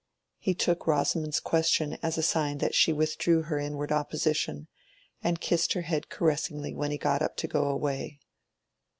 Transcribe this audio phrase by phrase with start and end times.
[0.39, 4.67] He took Rosamond's question as a sign that she withdrew her inward opposition,
[5.23, 8.19] and kissed her head caressingly when he got up to go away.